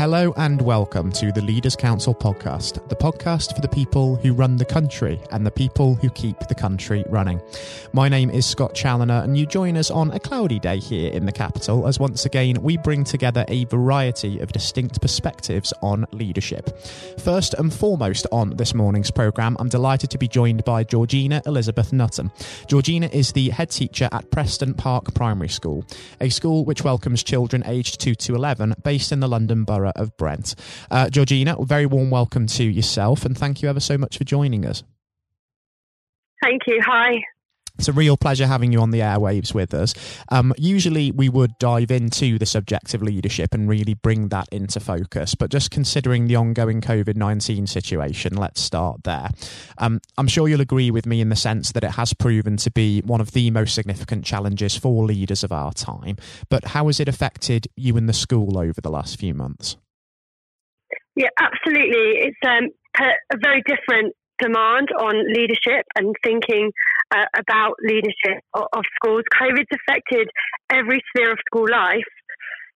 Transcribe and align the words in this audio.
Hello 0.00 0.32
and 0.38 0.62
welcome 0.62 1.12
to 1.12 1.30
the 1.30 1.42
Leaders 1.42 1.76
Council 1.76 2.14
podcast, 2.14 2.88
the 2.88 2.96
podcast 2.96 3.54
for 3.54 3.60
the 3.60 3.68
people 3.68 4.16
who 4.16 4.32
run 4.32 4.56
the 4.56 4.64
country 4.64 5.20
and 5.30 5.44
the 5.44 5.50
people 5.50 5.94
who 5.94 6.08
keep 6.08 6.38
the 6.48 6.54
country 6.54 7.04
running. 7.10 7.38
My 7.92 8.08
name 8.08 8.30
is 8.30 8.46
Scott 8.46 8.74
Challoner, 8.74 9.22
and 9.22 9.36
you 9.36 9.44
join 9.44 9.76
us 9.76 9.90
on 9.90 10.10
a 10.12 10.18
cloudy 10.18 10.58
day 10.58 10.78
here 10.78 11.12
in 11.12 11.26
the 11.26 11.32
capital 11.32 11.86
as 11.86 12.00
once 12.00 12.24
again 12.24 12.62
we 12.62 12.78
bring 12.78 13.04
together 13.04 13.44
a 13.48 13.66
variety 13.66 14.40
of 14.40 14.52
distinct 14.52 15.02
perspectives 15.02 15.70
on 15.82 16.06
leadership. 16.12 16.80
First 17.18 17.52
and 17.52 17.70
foremost 17.70 18.26
on 18.32 18.56
this 18.56 18.72
morning's 18.72 19.10
programme, 19.10 19.54
I'm 19.60 19.68
delighted 19.68 20.08
to 20.12 20.18
be 20.18 20.28
joined 20.28 20.64
by 20.64 20.82
Georgina 20.82 21.42
Elizabeth 21.44 21.92
Nutton. 21.92 22.32
Georgina 22.68 23.08
is 23.08 23.32
the 23.32 23.50
head 23.50 23.68
teacher 23.68 24.08
at 24.12 24.30
Preston 24.30 24.72
Park 24.72 25.12
Primary 25.12 25.50
School, 25.50 25.84
a 26.22 26.30
school 26.30 26.64
which 26.64 26.84
welcomes 26.84 27.22
children 27.22 27.62
aged 27.66 28.00
2 28.00 28.14
to 28.14 28.34
11 28.34 28.76
based 28.82 29.12
in 29.12 29.20
the 29.20 29.28
London 29.28 29.64
Borough 29.64 29.89
borough 29.94 30.02
of 30.02 30.16
Brent. 30.16 30.54
Uh, 30.90 31.10
Georgina, 31.10 31.56
very 31.60 31.86
warm 31.86 32.10
welcome 32.10 32.46
to 32.46 32.64
yourself, 32.64 33.24
and 33.24 33.36
thank 33.36 33.62
you 33.62 33.68
ever 33.68 33.80
so 33.80 33.98
much 33.98 34.18
for 34.18 34.24
joining 34.24 34.64
us. 34.64 34.82
Thank 36.42 36.62
you. 36.66 36.80
Hi. 36.84 37.22
It's 37.80 37.88
a 37.88 37.92
real 37.94 38.18
pleasure 38.18 38.46
having 38.46 38.72
you 38.72 38.80
on 38.82 38.90
the 38.90 38.98
airwaves 38.98 39.54
with 39.54 39.72
us. 39.72 39.94
Um, 40.28 40.52
usually, 40.58 41.12
we 41.12 41.30
would 41.30 41.56
dive 41.56 41.90
into 41.90 42.38
the 42.38 42.44
subject 42.44 42.92
of 42.92 43.00
leadership 43.00 43.54
and 43.54 43.70
really 43.70 43.94
bring 43.94 44.28
that 44.28 44.50
into 44.52 44.80
focus. 44.80 45.34
But 45.34 45.50
just 45.50 45.70
considering 45.70 46.26
the 46.26 46.36
ongoing 46.36 46.82
COVID 46.82 47.16
19 47.16 47.66
situation, 47.66 48.36
let's 48.36 48.60
start 48.60 49.04
there. 49.04 49.30
Um, 49.78 50.02
I'm 50.18 50.28
sure 50.28 50.46
you'll 50.46 50.60
agree 50.60 50.90
with 50.90 51.06
me 51.06 51.22
in 51.22 51.30
the 51.30 51.36
sense 51.36 51.72
that 51.72 51.82
it 51.82 51.92
has 51.92 52.12
proven 52.12 52.58
to 52.58 52.70
be 52.70 53.00
one 53.00 53.22
of 53.22 53.30
the 53.30 53.50
most 53.50 53.74
significant 53.74 54.26
challenges 54.26 54.76
for 54.76 55.06
leaders 55.06 55.42
of 55.42 55.50
our 55.50 55.72
time. 55.72 56.18
But 56.50 56.66
how 56.66 56.88
has 56.88 57.00
it 57.00 57.08
affected 57.08 57.66
you 57.76 57.96
and 57.96 58.06
the 58.06 58.12
school 58.12 58.58
over 58.58 58.82
the 58.82 58.90
last 58.90 59.18
few 59.18 59.32
months? 59.32 59.78
Yeah, 61.16 61.30
absolutely. 61.38 62.28
It's 62.28 62.36
um, 62.46 62.68
a 63.32 63.38
very 63.38 63.62
different 63.66 64.14
demand 64.40 64.88
on 64.98 65.14
leadership 65.32 65.86
and 65.96 66.14
thinking 66.22 66.72
uh, 67.14 67.26
about 67.36 67.74
leadership 67.82 68.42
of, 68.54 68.64
of 68.72 68.84
schools. 68.96 69.22
COVID's 69.34 69.70
affected 69.72 70.28
every 70.70 71.02
sphere 71.10 71.32
of 71.32 71.38
school 71.46 71.66
life. 71.70 72.08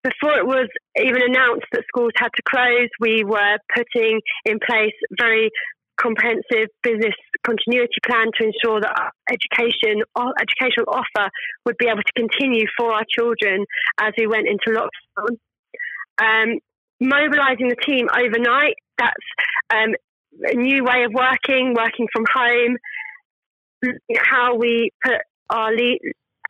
Before 0.03 0.37
it 0.37 0.47
was 0.47 0.69
even 0.99 1.23
announced 1.23 1.67
that 1.73 1.85
schools 1.89 2.13
had 2.17 2.29
to 2.37 2.43
close, 2.47 2.91
we 3.01 3.25
were 3.25 3.57
putting 3.75 4.21
in 4.45 4.59
place 4.61 4.93
very 5.19 5.51
comprehensive 5.97 6.69
business 6.83 7.15
continuity 7.47 8.01
plan 8.05 8.27
to 8.39 8.51
ensure 8.51 8.81
that 8.81 8.93
our 8.99 9.13
education 9.31 10.03
our 10.17 10.35
educational 10.41 10.87
offer 10.89 11.31
would 11.65 11.77
be 11.79 11.87
able 11.87 12.03
to 12.03 12.13
continue 12.17 12.67
for 12.77 12.93
our 12.93 13.05
children 13.09 13.65
as 14.01 14.13
we 14.19 14.27
went 14.27 14.47
into 14.49 14.77
lockdown. 14.77 15.39
Um, 16.19 16.59
mobilizing 17.01 17.69
the 17.69 17.77
team 17.77 18.09
overnight, 18.11 18.75
that's 18.99 19.29
um, 19.73 19.95
a 20.43 20.55
new 20.55 20.85
way 20.85 21.05
of 21.05 21.13
working, 21.13 21.75
working 21.75 22.07
from 22.13 22.25
home, 22.33 22.77
how 24.19 24.57
we 24.57 24.91
put 25.05 25.21
our 25.51 25.73
lead, 25.73 25.99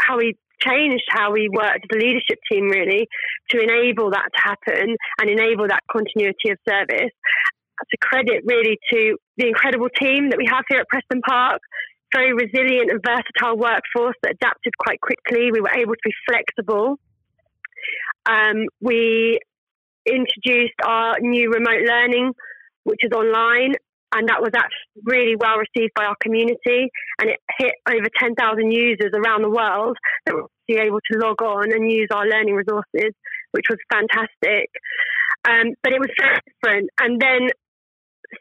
how 0.01 0.19
we 0.19 0.37
changed 0.61 1.05
how 1.11 1.33
we 1.33 1.49
worked 1.49 1.87
a 1.93 1.97
leadership 1.97 2.39
team 2.51 2.69
really 2.69 3.07
to 3.51 3.61
enable 3.61 4.11
that 4.11 4.29
to 4.35 4.41
happen 4.41 4.97
and 5.21 5.31
enable 5.31 5.69
that 5.69 5.83
continuity 5.91 6.51
of 6.51 6.59
service. 6.69 7.13
That's 7.13 7.93
a 7.93 7.99
credit 8.01 8.43
really 8.47 8.79
to 8.93 9.17
the 9.37 9.49
incredible 9.49 9.89
team 10.01 10.31
that 10.31 10.39
we 10.39 10.47
have 10.51 10.65
here 10.69 10.81
at 10.81 10.89
Preston 10.89 11.21
Park. 11.23 11.61
Very 12.15 12.33
resilient 12.33 12.91
and 12.91 13.01
versatile 13.05 13.59
workforce 13.59 14.15
that 14.23 14.35
adapted 14.41 14.73
quite 14.79 15.01
quickly. 15.01 15.51
We 15.51 15.61
were 15.61 15.75
able 15.75 15.95
to 15.95 16.05
be 16.05 16.13
flexible. 16.29 16.97
Um, 18.27 18.67
we 18.81 19.41
introduced 20.07 20.75
our 20.85 21.17
new 21.21 21.51
remote 21.51 21.83
learning, 21.85 22.33
which 22.85 23.01
is 23.03 23.11
online, 23.13 23.75
and 24.15 24.29
that 24.29 24.41
was 24.41 24.53
actually 24.55 25.03
really 25.03 25.37
well 25.37 25.57
received 25.59 25.93
by 25.95 26.05
our 26.05 26.17
community. 26.21 26.91
And 27.21 27.31
it 27.31 27.41
hit 27.59 27.75
over 27.89 28.07
10,000 28.19 28.71
users 28.71 29.11
around 29.13 29.43
the 29.43 29.51
world 29.51 29.97
that 30.27 30.35
were 30.35 30.81
able 30.81 31.01
to 31.13 31.19
log 31.19 31.43
on 31.43 31.73
and 31.73 31.91
use 31.91 32.09
our 32.13 32.27
learning 32.27 32.55
resources, 32.55 33.13
which 33.53 33.67
was 33.69 33.79
fantastic. 33.91 34.71
Um, 35.49 35.75
but 35.83 35.93
it 35.93 36.01
was 36.01 36.11
very 36.19 36.39
different. 36.47 36.91
And 37.01 37.21
then 37.21 37.49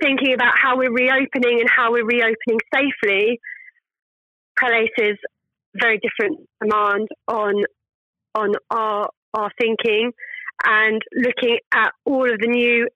thinking 0.01 0.33
about 0.33 0.53
how 0.61 0.77
we're 0.77 0.93
reopening 0.93 1.59
and 1.59 1.69
how 1.69 1.91
we're 1.91 2.05
reopening 2.05 2.59
safely 2.73 3.39
places 4.57 5.17
very 5.75 5.99
different 5.99 6.47
demand 6.61 7.07
on 7.27 7.63
on 8.35 8.53
our 8.69 9.09
our 9.33 9.49
thinking 9.59 10.11
and 10.63 11.01
looking 11.15 11.57
at 11.73 11.91
all 12.05 12.31
of 12.31 12.39
the 12.39 12.47
new 12.47 12.87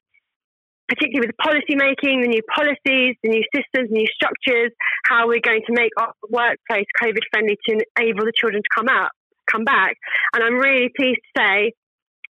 particularly 0.88 1.28
with 1.28 1.38
policy 1.38 1.76
making, 1.76 2.22
the 2.22 2.28
new 2.28 2.42
policies, 2.54 3.16
the 3.24 3.30
new 3.30 3.44
systems, 3.54 3.90
new 3.92 4.08
structures, 4.14 4.72
how 5.06 5.28
we're 5.28 5.44
going 5.44 5.62
to 5.68 5.74
make 5.74 5.92
our 6.00 6.14
workplace 6.30 6.88
COVID 7.02 7.22
friendly 7.32 7.58
to 7.68 7.84
enable 8.00 8.26
the 8.26 8.34
children 8.36 8.62
to 8.64 8.70
come 8.74 8.88
out, 8.90 9.12
come 9.52 9.64
back. 9.64 9.96
And 10.34 10.44
I'm 10.44 10.56
really 10.56 10.90
pleased 10.96 11.20
to 11.36 11.42
say 11.42 11.74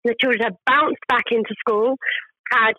the 0.04 0.16
children 0.20 0.42
have 0.44 0.56
bounced 0.66 1.02
back 1.08 1.26
into 1.32 1.54
school, 1.60 1.98
had 2.52 2.74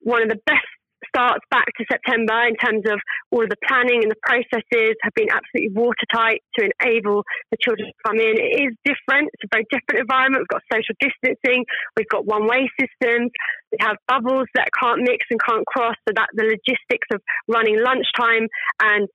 one 0.00 0.22
of 0.22 0.28
the 0.28 0.38
best 0.46 0.66
starts 1.06 1.44
back 1.50 1.66
to 1.78 1.84
September 1.90 2.46
in 2.46 2.56
terms 2.56 2.82
of 2.90 2.98
all 3.30 3.42
of 3.42 3.50
the 3.50 3.60
planning 3.66 4.02
and 4.02 4.10
the 4.10 4.22
processes 4.22 4.96
have 5.02 5.14
been 5.14 5.30
absolutely 5.30 5.70
watertight 5.74 6.42
to 6.58 6.70
enable 6.80 7.22
the 7.50 7.58
children 7.60 7.86
to 7.86 7.98
come 8.06 8.18
in. 8.18 8.34
It 8.38 8.68
is 8.68 8.72
different. 8.84 9.30
It's 9.34 9.46
a 9.46 9.50
very 9.52 9.66
different 9.70 10.02
environment. 10.02 10.44
We've 10.44 10.58
got 10.58 10.66
social 10.72 10.96
distancing. 10.98 11.64
We've 11.96 12.10
got 12.10 12.26
one 12.26 12.46
way 12.46 12.68
systems. 12.78 13.30
We 13.70 13.78
have 13.80 13.96
bubbles 14.08 14.48
that 14.54 14.68
can't 14.74 15.02
mix 15.02 15.26
and 15.30 15.38
can't 15.38 15.66
cross. 15.66 15.94
So 16.08 16.12
that 16.16 16.28
the 16.34 16.44
logistics 16.44 17.08
of 17.12 17.20
running 17.46 17.78
lunchtime 17.78 18.48
and 18.82 19.08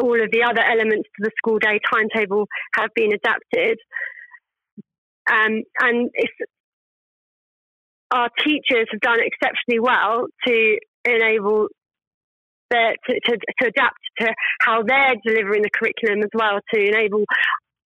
all 0.00 0.20
of 0.20 0.30
the 0.32 0.42
other 0.44 0.62
elements 0.62 1.08
to 1.16 1.20
the 1.24 1.32
school 1.38 1.58
day 1.58 1.80
timetable 1.88 2.46
have 2.76 2.90
been 2.94 3.12
adapted. 3.12 3.78
Um, 5.30 5.62
and 5.78 6.10
our 8.10 8.28
teachers 8.44 8.88
have 8.90 9.00
done 9.00 9.18
exceptionally 9.20 9.78
well 9.78 10.26
to 10.46 10.78
enable 11.04 11.68
the, 12.70 12.96
to, 13.08 13.20
to, 13.26 13.38
to 13.60 13.68
adapt 13.68 13.98
to 14.20 14.32
how 14.60 14.82
they're 14.82 15.14
delivering 15.24 15.62
the 15.62 15.70
curriculum 15.70 16.22
as 16.22 16.30
well 16.34 16.60
to 16.72 16.80
enable 16.80 17.24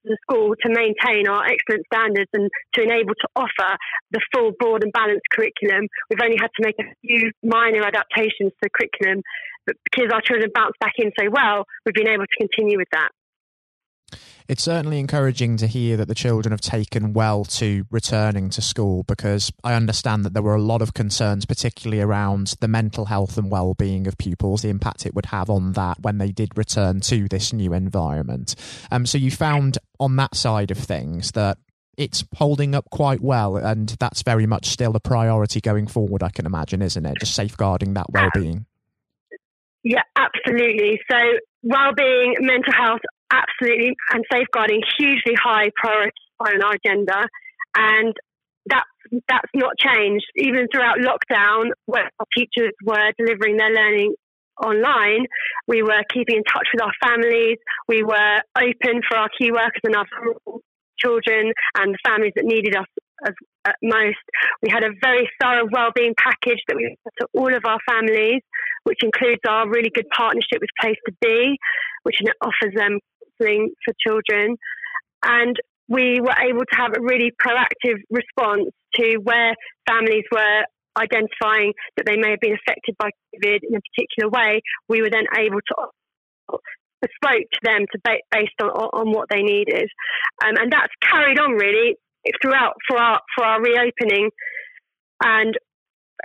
the 0.05 0.17
school 0.23 0.55
to 0.61 0.69
maintain 0.69 1.27
our 1.27 1.45
excellent 1.47 1.85
standards 1.93 2.29
and 2.35 2.51
to 2.75 2.83
enable 2.83 3.15
to 3.15 3.29
offer 3.35 3.77
the 4.11 4.21
full 4.35 4.53
broad 4.59 4.83
and 4.85 4.93
balanced 4.93 5.25
curriculum. 5.33 5.89
We've 6.11 6.21
only 6.23 6.37
had 6.39 6.51
to 6.61 6.63
make 6.65 6.77
a 6.79 6.93
few 7.01 7.33
minor 7.43 7.83
adaptations 7.83 8.53
to 8.53 8.63
the 8.63 8.71
curriculum, 8.71 9.23
but 9.67 9.77
because 9.91 10.13
our 10.13 10.21
children 10.21 10.51
bounced 10.55 10.79
back 10.79 10.93
in 10.99 11.11
so 11.19 11.31
well, 11.33 11.65
we've 11.85 11.95
been 11.95 12.09
able 12.09 12.25
to 12.25 12.37
continue 12.37 12.77
with 12.77 12.89
that. 12.93 13.09
It's 14.47 14.63
certainly 14.63 14.99
encouraging 14.99 15.57
to 15.59 15.67
hear 15.67 15.97
that 15.97 16.09
the 16.09 16.15
children 16.15 16.53
have 16.53 16.61
taken 16.61 17.15
well 17.15 17.45
to 17.47 17.87
returning 17.91 18.51
to 18.51 18.61
school 18.61 19.03
because 19.05 19.51
I 19.63 19.73
understand 19.73 20.25
that 20.25 20.35
there 20.35 20.43
were 20.43 20.55
a 20.55 20.61
lot 20.61 20.83
of 20.83 20.93
concerns, 20.93 21.47
particularly 21.47 22.03
around 22.03 22.55
the 22.61 22.69
mental 22.69 23.07
health 23.07 23.39
and 23.39 23.51
well-being 23.51 24.07
of 24.07 24.19
pupils, 24.19 24.63
the 24.63 24.69
impact 24.69 25.07
it 25.07 25.15
would 25.15 25.27
have 25.27 25.49
on 25.49 25.73
that 25.73 26.01
when 26.03 26.19
they 26.19 26.31
did 26.31 26.59
return 26.59 27.01
to 27.01 27.27
this 27.29 27.53
new 27.53 27.73
environment. 27.73 28.55
Um, 28.91 29.07
so 29.07 29.17
you 29.17 29.31
found 29.31 29.79
on 29.99 30.17
that 30.17 30.35
side 30.35 30.71
of 30.71 30.77
things 30.77 31.33
that 31.33 31.57
it's 31.97 32.25
holding 32.37 32.75
up 32.75 32.91
quite 32.91 33.21
well, 33.21 33.57
and 33.57 33.91
that's 34.01 34.23
very 34.23 34.47
much 34.47 34.67
still 34.67 34.95
a 34.97 35.01
priority 35.01 35.61
going 35.61 35.87
forward. 35.87 36.23
I 36.23 36.31
can 36.31 36.45
imagine, 36.45 36.83
isn't 36.83 37.07
it? 37.07 37.19
Just 37.21 37.35
safeguarding 37.35 37.95
that 37.95 38.07
well-being. 38.11 38.67
Yeah, 39.85 40.03
absolutely. 40.17 41.01
So 41.11 41.19
well-being, 41.63 42.37
mental 42.41 42.73
health 42.73 43.01
absolutely, 43.35 43.95
and 44.13 44.25
safeguarding 44.31 44.83
hugely 44.99 45.35
high 45.35 45.71
priority 45.77 46.13
on 46.41 46.63
our 46.63 46.75
agenda, 46.75 47.27
and 47.77 48.15
that's 48.67 48.89
that's 49.29 49.51
not 49.55 49.73
changed 49.79 50.27
even 50.37 50.67
throughout 50.73 50.99
lockdown, 50.99 51.71
where 51.87 52.11
our 52.19 52.27
teachers 52.37 52.73
were 52.85 53.13
delivering 53.19 53.57
their 53.57 53.71
learning 53.71 54.15
online. 54.63 55.27
We 55.67 55.83
were 55.83 56.03
keeping 56.13 56.37
in 56.37 56.45
touch 56.45 56.67
with 56.73 56.83
our 56.83 56.93
families. 57.03 57.59
We 57.89 58.03
were 58.03 58.41
open 58.57 59.03
for 59.09 59.19
our 59.19 59.29
key 59.39 59.51
workers 59.53 59.83
and 59.85 59.97
our 59.97 60.07
children 60.99 61.53
and 61.77 61.95
the 61.95 61.99
families 62.07 62.33
that 62.37 62.45
needed 62.45 62.77
us 62.77 62.87
as, 63.27 63.35
at 63.65 63.77
most. 63.83 64.23
We 64.63 64.71
had 64.71 64.85
a 64.85 64.91
very 65.03 65.29
thorough 65.41 65.67
wellbeing 65.71 66.15
package 66.17 66.63
that 66.69 66.77
we 66.77 66.97
put 67.05 67.13
to 67.21 67.27
all 67.35 67.55
of 67.55 67.63
our 67.67 67.79
families, 67.89 68.43
which 68.85 69.03
includes 69.03 69.41
our 69.49 69.69
really 69.69 69.91
good 69.91 70.09
partnership 70.17 70.61
with 70.61 70.71
Place 70.81 70.99
to 71.07 71.15
Be, 71.21 71.57
which 72.05 72.17
offers 72.41 72.75
them 72.75 73.01
counselling 73.39 73.71
for 73.85 73.95
children. 74.07 74.57
And 75.25 75.57
we 75.89 76.21
were 76.21 76.35
able 76.41 76.65
to 76.65 76.77
have 76.77 76.93
a 76.97 77.01
really 77.01 77.33
proactive 77.45 78.01
response 78.11 78.71
to 78.95 79.17
where 79.23 79.55
families 79.89 80.25
were 80.33 80.65
identifying 80.97 81.73
that 81.97 82.07
they 82.07 82.17
may 82.17 82.31
have 82.31 82.41
been 82.41 82.55
affected 82.55 82.95
by 82.99 83.11
COVID 83.35 83.59
in 83.63 83.75
a 83.75 83.81
particular 83.81 84.31
way. 84.31 84.61
We 84.89 85.03
were 85.03 85.11
then 85.11 85.27
able 85.37 85.61
to 85.69 86.59
bespoke 87.03 87.51
to 87.53 87.61
them 87.63 87.85
to 87.93 87.99
ba- 88.05 88.25
based 88.31 88.55
on, 88.63 88.69
on 88.69 89.13
what 89.13 89.29
they 89.29 89.43
needed, 89.43 89.89
um, 90.45 90.55
and 90.57 90.73
that's 90.73 90.93
carried 91.03 91.39
on 91.39 91.53
really 91.53 91.97
throughout 92.41 92.75
for 92.89 92.97
our 92.97 93.21
for 93.37 93.45
our 93.45 93.61
reopening. 93.61 94.31
And 95.23 95.55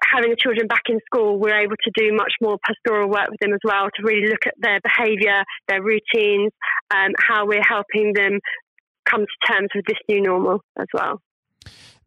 having 0.03 0.29
the 0.29 0.37
children 0.39 0.67
back 0.67 0.83
in 0.89 0.99
school, 1.05 1.39
we're 1.39 1.59
able 1.59 1.75
to 1.83 1.91
do 1.95 2.13
much 2.13 2.33
more 2.41 2.57
pastoral 2.65 3.09
work 3.09 3.29
with 3.29 3.39
them 3.39 3.53
as 3.53 3.59
well 3.63 3.89
to 3.95 4.03
really 4.03 4.27
look 4.27 4.45
at 4.45 4.53
their 4.57 4.79
behaviour, 4.81 5.43
their 5.67 5.81
routines, 5.81 6.51
um, 6.91 7.11
how 7.19 7.45
we're 7.45 7.63
helping 7.63 8.13
them 8.13 8.39
come 9.09 9.21
to 9.21 9.53
terms 9.53 9.69
with 9.75 9.85
this 9.87 9.97
new 10.07 10.21
normal 10.21 10.61
as 10.77 10.87
well 10.93 11.21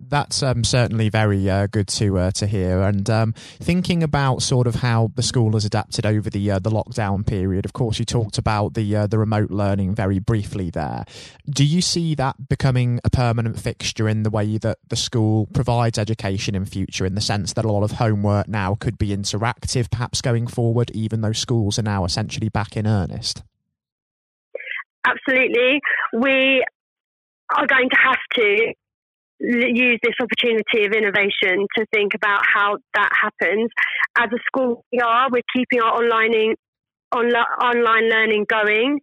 that's 0.09 0.43
um, 0.43 0.65
certainly 0.65 1.09
very 1.09 1.49
uh, 1.49 1.67
good 1.67 1.89
to 1.89 2.19
uh, 2.19 2.31
to 2.33 2.47
hear. 2.47 2.83
And 2.83 3.09
um, 3.09 3.33
thinking 3.33 4.03
about 4.03 4.43
sort 4.43 4.67
of 4.67 4.77
how 4.77 5.11
the 5.15 5.23
school 5.23 5.53
has 5.53 5.65
adapted 5.65 6.07
over 6.07 6.31
the 6.31 6.51
uh, 6.51 6.59
the 6.59 6.71
lockdown 6.71 7.27
period. 7.27 7.65
Of 7.65 7.73
course, 7.73 7.99
you 7.99 8.05
talked 8.05 8.39
about 8.39 8.75
the 8.75 8.97
uh, 8.97 9.07
the 9.07 9.19
remote 9.19 9.51
learning 9.51 9.95
very 9.95 10.19
briefly 10.19 10.71
there. 10.71 11.05
Do 11.49 11.65
you 11.65 11.81
see 11.81 12.15
that 12.17 12.49
becoming 12.49 13.01
a 13.05 13.11
permanent 13.11 13.59
fixture 13.59 14.09
in 14.09 14.23
the 14.23 14.31
way 14.31 14.59
that 14.59 14.79
the 14.89 14.97
school 14.97 15.47
provides 15.53 15.99
education 15.99 16.55
in 16.55 16.65
future? 16.65 17.07
In 17.07 17.15
the 17.15 17.21
sense 17.21 17.53
that 17.55 17.65
a 17.65 17.73
lot 17.73 17.83
of 17.83 17.93
homework 17.93 18.49
now 18.49 18.75
could 18.75 18.99
be 18.99 19.09
interactive, 19.09 19.91
perhaps 19.91 20.21
going 20.21 20.47
forward, 20.47 20.91
even 20.93 21.21
though 21.21 21.33
schools 21.33 21.79
are 21.79 21.83
now 21.83 22.05
essentially 22.05 22.49
back 22.49 22.77
in 22.77 22.87
earnest. 22.87 23.43
Absolutely, 25.05 25.81
we 26.13 26.65
are 27.57 27.67
going 27.67 27.89
to 27.91 27.97
have 27.97 28.21
to 28.35 28.73
use 29.43 29.99
this 30.03 30.15
opportunity 30.21 30.87
of 30.87 30.93
innovation 30.93 31.67
to 31.77 31.87
think 31.93 32.15
about 32.15 32.43
how 32.47 32.79
that 32.95 33.11
happens. 33.13 33.71
As 34.17 34.29
a 34.33 34.39
school, 34.47 34.85
we 34.93 35.01
are 35.01 35.29
we're 35.31 35.43
keeping 35.55 35.81
our 35.81 35.93
online 35.93 36.55
online 37.13 38.09
learning 38.09 38.47
going 38.49 39.01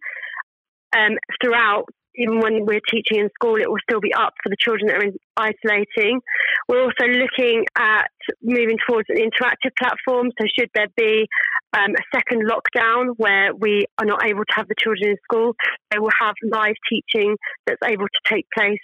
um, 0.96 1.12
throughout. 1.42 1.84
Even 2.16 2.40
when 2.40 2.66
we're 2.66 2.80
teaching 2.90 3.20
in 3.20 3.28
school, 3.34 3.54
it 3.54 3.70
will 3.70 3.78
still 3.88 4.00
be 4.00 4.12
up 4.12 4.34
for 4.42 4.50
the 4.50 4.56
children 4.58 4.88
that 4.88 4.96
are 4.96 5.04
in 5.04 5.16
isolating. 5.36 6.20
We're 6.68 6.82
also 6.82 7.06
looking 7.06 7.64
at 7.78 8.10
moving 8.42 8.78
towards 8.86 9.08
an 9.10 9.16
interactive 9.16 9.70
platform. 9.78 10.30
So, 10.38 10.46
should 10.58 10.70
there 10.74 10.88
be 10.96 11.28
um, 11.72 11.92
a 11.92 12.16
second 12.16 12.42
lockdown 12.50 13.14
where 13.16 13.54
we 13.54 13.86
are 13.98 14.04
not 14.04 14.24
able 14.24 14.44
to 14.44 14.54
have 14.56 14.66
the 14.66 14.74
children 14.76 15.10
in 15.10 15.16
school, 15.22 15.54
they 15.92 15.98
will 15.98 16.10
have 16.20 16.34
live 16.50 16.74
teaching 16.90 17.36
that's 17.64 17.80
able 17.86 18.06
to 18.06 18.34
take 18.34 18.46
place 18.52 18.80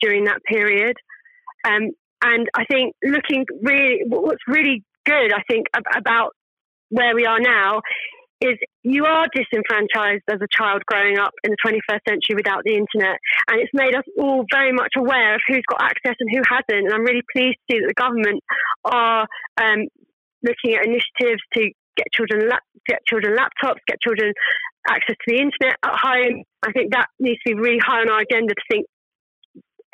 during 0.00 0.24
that 0.24 0.42
period. 0.44 0.96
Um, 1.66 1.90
and 2.22 2.48
I 2.54 2.64
think 2.64 2.94
looking 3.04 3.44
really, 3.62 4.02
what's 4.06 4.42
really 4.46 4.84
good, 5.04 5.32
I 5.32 5.42
think, 5.48 5.66
about 5.94 6.32
where 6.90 7.14
we 7.14 7.26
are 7.26 7.40
now 7.40 7.80
is 8.40 8.58
you 8.82 9.04
are 9.04 9.26
disenfranchised 9.34 10.22
as 10.28 10.40
a 10.42 10.48
child 10.50 10.82
growing 10.86 11.18
up 11.18 11.32
in 11.42 11.50
the 11.50 11.56
21st 11.64 12.00
century 12.06 12.36
without 12.36 12.62
the 12.64 12.74
internet. 12.74 13.18
And 13.48 13.60
it's 13.60 13.72
made 13.72 13.94
us 13.94 14.04
all 14.18 14.44
very 14.52 14.72
much 14.72 14.92
aware 14.96 15.34
of 15.34 15.40
who's 15.48 15.64
got 15.68 15.82
access 15.82 16.16
and 16.20 16.28
who 16.30 16.42
hasn't. 16.48 16.84
And 16.84 16.92
I'm 16.92 17.04
really 17.04 17.24
pleased 17.32 17.56
to 17.56 17.74
see 17.74 17.80
that 17.80 17.88
the 17.88 17.94
government 17.94 18.42
are 18.84 19.26
um, 19.56 19.88
looking 20.42 20.76
at 20.76 20.84
initiatives 20.84 21.40
to 21.54 21.70
get 21.96 22.12
children 22.12 22.50
get 22.86 23.00
children 23.06 23.36
laptops, 23.36 23.80
get 23.86 24.00
children 24.00 24.32
access 24.88 25.16
to 25.16 25.26
the 25.26 25.40
internet 25.40 25.76
at 25.82 25.96
home. 25.96 26.44
I 26.62 26.72
think 26.72 26.92
that 26.92 27.08
needs 27.18 27.40
to 27.46 27.54
be 27.54 27.60
really 27.60 27.80
high 27.82 28.00
on 28.00 28.10
our 28.10 28.20
agenda 28.20 28.54
to 28.54 28.62
think 28.70 28.86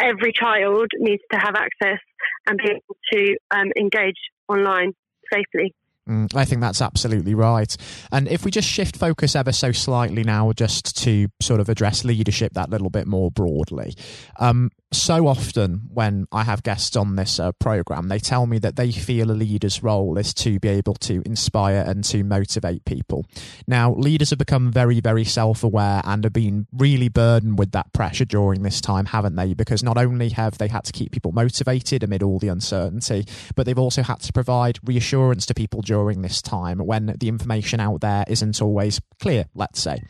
every 0.03 0.33
child 0.33 0.89
needs 0.99 1.23
to 1.31 1.39
have 1.39 1.55
access 1.55 2.01
and 2.47 2.59
be 2.59 2.71
able 2.71 2.97
to 3.13 3.37
um, 3.51 3.71
engage 3.79 4.17
online 4.49 4.93
safely. 5.33 5.75
Mm, 6.09 6.35
I 6.35 6.45
think 6.45 6.61
that's 6.61 6.83
absolutely 6.83 7.35
right. 7.35 7.75
And 8.11 8.27
if 8.27 8.45
we 8.45 8.51
just 8.51 8.69
shift 8.69 8.97
focus 8.97 9.37
ever 9.37 9.53
so 9.53 9.71
slightly 9.71 10.25
now, 10.25 10.53
just 10.53 10.97
to 11.05 11.29
sort 11.41 11.61
of 11.61 11.69
address 11.69 12.05
leadership 12.05 12.55
that 12.55 12.71
little 12.71 12.91
bit 12.91 13.07
more 13.07 13.31
broadly. 13.31 13.95
Um, 14.41 14.71
so 14.93 15.27
often 15.27 15.83
when 15.93 16.27
I 16.31 16.45
have 16.45 16.63
guests 16.63 16.97
on 16.97 17.17
this 17.17 17.41
uh, 17.41 17.53
program, 17.53 18.09
they 18.09 18.19
tell 18.19 18.47
me 18.47 18.59
that 18.59 18.77
they 18.77 18.93
feel 18.93 19.31
a 19.31 19.33
leader's 19.33 19.83
role 19.83 20.19
is 20.19 20.35
to 20.35 20.61
be 20.61 20.69
able 20.69 20.95
to 20.95 21.23
inspire 21.25 21.85
and 21.87 22.05
to 22.05 22.23
motivate 22.23 22.85
people. 22.85 23.25
Now, 23.67 23.95
leaders 23.95 24.31
have 24.31 24.39
become 24.39 24.71
very, 24.71 25.01
very 25.01 25.25
self 25.25 25.65
aware 25.65 26.03
and 26.05 26.25
have 26.25 26.33
been 26.33 26.67
really 26.73 27.09
burdened 27.09 27.59
with 27.59 27.73
that 27.73 27.93
pressure 27.93 28.25
during 28.25 28.63
this 28.63 28.81
time, 28.81 29.07
haven't 29.07 29.37
they? 29.37 29.55
Because 29.55 29.83
not 29.83 29.99
only 29.99 30.29
have 30.31 30.59
they 30.59 30.69
had 30.69 30.85
to 30.85 30.93
keep 30.93 31.13
people 31.13 31.33
motivated 31.33 32.03
amid 32.03 32.23
all 32.23 32.39
the 32.39 32.49
uncertainty, 32.49 33.27
but 33.55 33.67
they've 33.67 33.79
also 33.79 34.03
had 34.03 34.21
to 34.21 34.33
provide 34.33 34.79
reassurance 34.85 35.47
to 35.47 35.55
people 35.55 35.83
during 35.83 36.23
this 36.23 36.43
time 36.43 36.79
when 36.79 37.15
the 37.19 37.29
information 37.29 37.81
out 37.81 38.01
there 38.01 38.25
isn't 38.29 38.61
always 38.61 39.01
clear, 39.21 39.47
let's 39.55 39.81
say. 39.81 40.03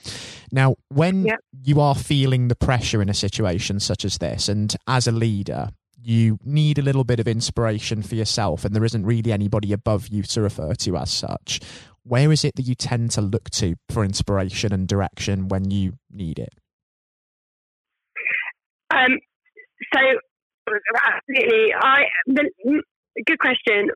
Now, 0.51 0.77
when 0.89 1.25
yep. 1.25 1.41
you 1.63 1.81
are 1.81 1.95
feeling 1.95 2.49
the 2.49 2.55
pressure 2.55 3.01
in 3.01 3.09
a 3.09 3.15
situation 3.15 3.81
such 3.81 4.05
as 4.05 4.19
this, 4.19 4.49
and 4.49 4.72
as 4.87 5.07
a 5.07 5.13
leader, 5.13 5.69
you 6.03 6.39
need 6.45 6.79
a 6.79 6.83
little 6.83 7.05
bit 7.05 7.21
of 7.21 7.29
inspiration 7.29 8.03
for 8.03 8.15
yourself, 8.15 8.65
and 8.65 8.75
there 8.75 8.85
isn't 8.85 9.07
really 9.07 9.33
anybody 9.33 9.73
above 9.73 10.09
you 10.09 10.23
to 10.23 10.43
refer 10.43 10.75
to 10.75 10.97
as 10.97 11.13
such. 11.13 11.61
Where 12.05 12.33
is 12.33 12.45
it 12.45 12.57
that 12.57 12.63
you 12.63 12.75
tend 12.75 13.13
to 13.13 13.21
look 13.21 13.51
to 13.51 13.77
for 13.89 14.05
inspiration 14.05 14.73
and 14.73 14.89
direction 14.89 15.49
when 15.49 15.71
you 15.71 15.95
need 16.11 16.39
it? 16.39 16.53
Um, 18.93 19.19
so, 19.95 20.01
absolutely, 20.69 21.73
I 21.81 22.03
the, 22.27 22.51
good 23.27 23.39
question. 23.39 23.91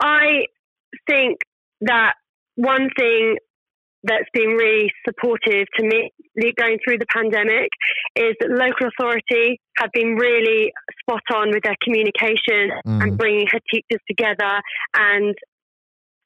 I 0.00 0.44
think 1.06 1.40
that 1.82 2.14
one 2.56 2.88
thing 2.98 3.36
that's 4.04 4.28
been 4.32 4.50
really 4.50 4.90
supportive 5.06 5.66
to 5.76 5.84
me 5.84 6.12
going 6.56 6.78
through 6.84 6.98
the 6.98 7.06
pandemic 7.12 7.68
is 8.14 8.34
that 8.40 8.50
local 8.50 8.88
authority 8.88 9.60
have 9.76 9.90
been 9.92 10.14
really 10.14 10.72
spot 11.00 11.22
on 11.34 11.50
with 11.50 11.62
their 11.64 11.76
communication 11.82 12.70
mm. 12.86 13.02
and 13.02 13.18
bringing 13.18 13.46
head 13.50 13.62
teachers 13.72 14.00
together 14.08 14.60
and 14.94 15.34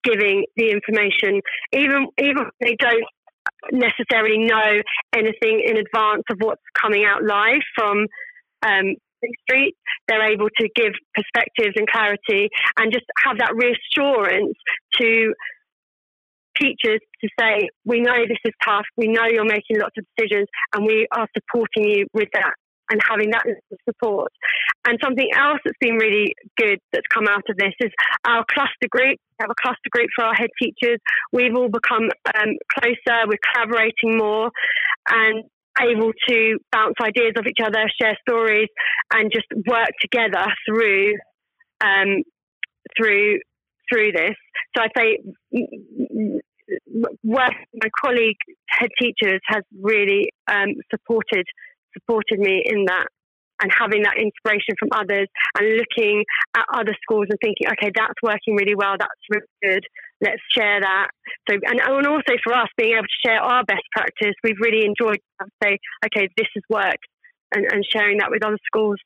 giving 0.05 0.45
the 0.57 0.71
information, 0.71 1.41
even 1.73 2.09
even 2.19 2.39
if 2.39 2.49
they 2.61 2.77
don't 2.79 3.05
necessarily 3.73 4.39
know 4.39 4.83
anything 5.15 5.63
in 5.65 5.77
advance 5.77 6.23
of 6.31 6.39
what's 6.41 6.63
coming 6.81 7.05
out 7.05 7.25
live 7.25 7.61
from 7.75 8.07
um, 8.63 8.95
the 9.23 9.29
Street. 9.49 9.75
They're 10.09 10.33
able 10.33 10.49
to 10.59 10.69
give 10.75 10.93
perspectives 11.15 11.75
and 11.77 11.89
clarity 11.89 12.49
and 12.77 12.93
just 12.93 13.05
have 13.25 13.39
that 13.39 13.55
reassurance 13.55 14.57
to 15.01 15.35
teachers 16.61 17.01
to 17.23 17.29
say, 17.39 17.69
we 17.85 18.01
know 18.01 18.27
this 18.29 18.43
is 18.45 18.53
tough, 18.65 18.87
we 18.97 19.09
know 19.09 19.27
you're 19.27 19.45
making 19.45 19.79
lots 19.81 19.97
of 19.99 20.05
decisions, 20.17 20.49
and 20.75 20.87
we 20.87 21.07
are 21.13 21.27
supporting 21.37 21.85
you 21.85 22.07
with 22.13 22.29
that 22.35 22.55
and 22.91 23.01
having 23.09 23.31
that 23.31 23.45
support. 23.89 24.31
And 24.85 24.99
something 25.03 25.29
else 25.37 25.61
that's 25.65 25.79
been 25.81 25.97
really 25.97 26.35
good 26.59 26.79
that's 26.93 27.07
come 27.13 27.27
out 27.29 27.43
of 27.49 27.57
this 27.57 27.73
is 27.81 27.91
our 28.27 28.45
cluster 28.53 28.89
group. 28.91 29.17
We 29.19 29.41
have 29.41 29.51
a 29.51 29.61
cluster 29.61 29.89
group 29.91 30.09
for 30.15 30.25
our 30.25 30.35
head 30.35 30.51
teachers. 30.61 30.99
We've 31.33 31.55
all 31.55 31.71
become 31.71 32.11
um, 32.37 32.51
closer, 32.75 33.27
we're 33.27 33.39
collaborating 33.53 34.19
more 34.19 34.51
and 35.09 35.45
able 35.81 36.13
to 36.29 36.59
bounce 36.71 36.95
ideas 37.03 37.33
off 37.39 37.47
each 37.47 37.65
other, 37.65 37.89
share 38.01 38.19
stories, 38.29 38.69
and 39.13 39.33
just 39.33 39.47
work 39.67 39.89
together 40.03 40.45
through 40.69 41.15
um, 41.83 42.23
through 42.97 43.39
through 43.91 44.13
this. 44.13 44.37
So 44.77 44.83
I 44.83 44.89
say 44.97 45.19
my 47.25 47.89
colleague 48.05 48.37
head 48.69 48.91
teachers 49.01 49.41
has 49.47 49.63
really 49.81 50.31
um, 50.51 50.75
supported 50.91 51.45
supported 51.93 52.39
me 52.39 52.63
in 52.65 52.87
that 52.87 53.07
and 53.63 53.71
having 53.79 54.03
that 54.03 54.19
inspiration 54.19 54.75
from 54.79 54.89
others 54.93 55.29
and 55.57 55.77
looking 55.77 56.25
at 56.57 56.65
other 56.75 56.95
schools 57.03 57.27
and 57.31 57.39
thinking, 57.41 57.69
okay, 57.71 57.93
that's 57.95 58.19
working 58.23 58.57
really 58.57 58.75
well, 58.75 58.97
that's 58.99 59.23
really 59.31 59.47
good, 59.63 59.85
let's 60.21 60.43
share 60.51 60.81
that. 60.81 61.09
So, 61.49 61.55
and, 61.55 61.79
and 61.79 62.07
also 62.07 62.35
for 62.43 62.55
us, 62.55 62.69
being 62.77 62.95
able 62.95 63.03
to 63.07 63.23
share 63.25 63.39
our 63.39 63.63
best 63.65 63.87
practice, 63.95 64.35
we've 64.43 64.59
really 64.61 64.85
enjoyed 64.85 65.19
say, 65.63 65.79
okay, 66.05 66.29
this 66.37 66.49
has 66.55 66.65
worked, 66.69 67.07
and, 67.55 67.65
and 67.71 67.85
sharing 67.87 68.19
that 68.19 68.31
with 68.31 68.45
other 68.45 68.59
schools. 68.67 68.99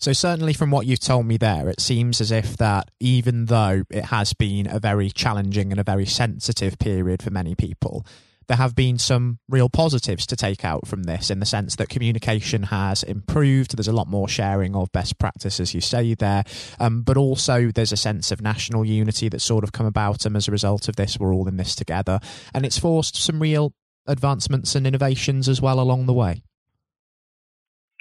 So 0.00 0.14
certainly 0.14 0.54
from 0.54 0.70
what 0.70 0.86
you've 0.86 1.00
told 1.00 1.26
me 1.26 1.36
there, 1.36 1.68
it 1.68 1.78
seems 1.78 2.22
as 2.22 2.32
if 2.32 2.56
that 2.56 2.90
even 3.00 3.46
though 3.46 3.82
it 3.90 4.06
has 4.06 4.32
been 4.32 4.66
a 4.66 4.80
very 4.80 5.10
challenging 5.10 5.72
and 5.72 5.80
a 5.80 5.84
very 5.84 6.06
sensitive 6.06 6.78
period 6.78 7.22
for 7.22 7.30
many 7.30 7.54
people, 7.54 8.06
there 8.48 8.56
have 8.56 8.74
been 8.74 8.96
some 8.96 9.40
real 9.46 9.68
positives 9.68 10.26
to 10.26 10.36
take 10.36 10.64
out 10.64 10.88
from 10.88 11.02
this 11.02 11.30
in 11.30 11.38
the 11.38 11.46
sense 11.46 11.76
that 11.76 11.90
communication 11.90 12.64
has 12.64 13.02
improved. 13.02 13.76
There's 13.76 13.88
a 13.88 13.92
lot 13.92 14.08
more 14.08 14.26
sharing 14.26 14.74
of 14.74 14.90
best 14.90 15.18
practice, 15.18 15.60
as 15.60 15.74
you 15.74 15.82
say 15.82 16.14
there, 16.14 16.44
um, 16.80 17.02
but 17.02 17.18
also 17.18 17.70
there's 17.70 17.92
a 17.92 17.96
sense 17.96 18.32
of 18.32 18.40
national 18.40 18.86
unity 18.86 19.28
that's 19.28 19.44
sort 19.44 19.64
of 19.64 19.72
come 19.72 19.86
about. 19.86 20.24
And 20.24 20.34
as 20.34 20.48
a 20.48 20.50
result 20.50 20.88
of 20.88 20.96
this, 20.96 21.18
we're 21.18 21.34
all 21.34 21.46
in 21.46 21.58
this 21.58 21.74
together. 21.74 22.20
And 22.54 22.64
it's 22.64 22.78
forced 22.78 23.16
some 23.16 23.38
real 23.38 23.74
advancements 24.06 24.74
and 24.74 24.86
innovations 24.86 25.46
as 25.46 25.60
well 25.60 25.78
along 25.78 26.06
the 26.06 26.14
way. 26.14 26.42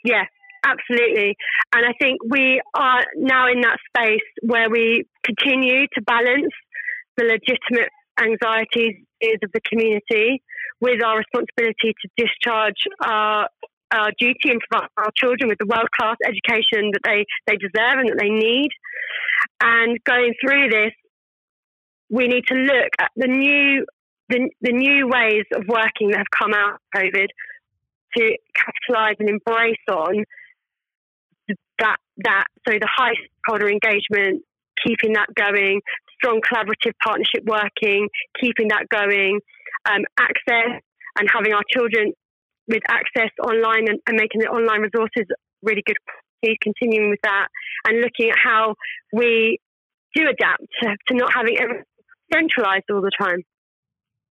Yeah, 0.03 0.23
Absolutely. 0.65 1.35
And 1.73 1.85
I 1.85 1.93
think 1.99 2.19
we 2.23 2.61
are 2.73 3.03
now 3.15 3.47
in 3.47 3.61
that 3.61 3.77
space 3.87 4.27
where 4.41 4.69
we 4.69 5.05
continue 5.23 5.87
to 5.93 6.01
balance 6.01 6.53
the 7.17 7.25
legitimate 7.25 7.89
anxieties 8.19 8.95
of 9.43 9.51
the 9.53 9.61
community 9.61 10.41
with 10.81 11.03
our 11.03 11.17
responsibility 11.17 11.93
to 12.01 12.09
discharge 12.17 12.87
our, 13.03 13.47
our 13.91 14.11
duty 14.19 14.49
and 14.49 14.61
provide 14.69 14.87
our 14.97 15.11
children 15.15 15.49
with 15.49 15.57
the 15.59 15.65
world 15.65 15.89
class 15.99 16.15
education 16.25 16.91
that 16.93 17.01
they, 17.03 17.25
they 17.47 17.57
deserve 17.57 17.99
and 17.99 18.09
that 18.09 18.17
they 18.19 18.29
need. 18.29 18.69
And 19.61 19.97
going 20.03 20.33
through 20.41 20.69
this, 20.69 20.91
we 22.09 22.27
need 22.27 22.45
to 22.47 22.55
look 22.55 22.89
at 22.99 23.11
the 23.15 23.27
new 23.27 23.85
the, 24.29 24.47
the 24.61 24.71
new 24.71 25.07
ways 25.07 25.45
of 25.55 25.63
working 25.67 26.11
that 26.11 26.17
have 26.17 26.29
come 26.29 26.53
out 26.53 26.75
of 26.75 26.79
COVID 26.95 27.27
to 28.15 28.37
capitalise 28.55 29.15
and 29.19 29.27
embrace 29.27 29.77
on 29.91 30.23
that 31.79 31.97
that 32.23 32.45
so 32.67 32.73
the 32.73 32.89
high 32.89 33.13
stakeholder 33.13 33.69
engagement, 33.69 34.43
keeping 34.85 35.13
that 35.13 35.27
going, 35.35 35.81
strong 36.15 36.41
collaborative 36.41 36.93
partnership 37.03 37.43
working, 37.45 38.07
keeping 38.39 38.69
that 38.69 38.87
going, 38.89 39.39
um, 39.89 40.03
access 40.19 40.81
and 41.17 41.29
having 41.33 41.53
our 41.53 41.63
children 41.71 42.13
with 42.67 42.83
access 42.89 43.31
online 43.43 43.89
and, 43.89 43.99
and 44.05 44.15
making 44.15 44.41
the 44.41 44.47
online 44.47 44.81
resources 44.81 45.25
really 45.63 45.83
good 45.85 45.97
continuing 46.61 47.09
with 47.09 47.19
that 47.23 47.47
and 47.85 47.99
looking 47.99 48.29
at 48.29 48.37
how 48.41 48.73
we 49.11 49.59
do 50.15 50.23
adapt 50.23 50.63
to, 50.81 50.95
to 51.07 51.13
not 51.15 51.33
having 51.33 51.57
everything 51.59 51.83
centralized 52.33 52.85
all 52.91 53.01
the 53.01 53.11
time. 53.19 53.43